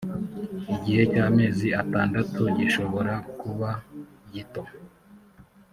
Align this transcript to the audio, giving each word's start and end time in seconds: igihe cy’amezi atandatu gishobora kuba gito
igihe 0.75 1.03
cy’amezi 1.11 1.67
atandatu 1.81 2.39
gishobora 2.57 3.13
kuba 3.39 3.69
gito 4.33 4.63